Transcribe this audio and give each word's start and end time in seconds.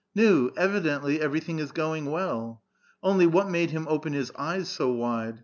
Nu! 0.15 0.51
evidently 0.57 1.21
every 1.21 1.39
thing 1.41 1.59
is 1.59 1.71
going 1.71 2.07
well. 2.09 2.63
Only 3.03 3.27
what 3.27 3.51
made 3.51 3.69
him 3.69 3.85
open 3.87 4.13
his 4.13 4.31
eyes 4.35 4.67
so 4.67 4.91
wide? 4.91 5.39